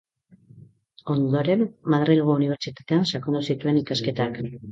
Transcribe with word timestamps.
Ondoren 1.15 1.61
Madrilgo 1.95 2.39
Unibertsitatean 2.39 3.07
sakondu 3.13 3.45
zituen 3.51 3.81
ikasketak. 3.85 4.43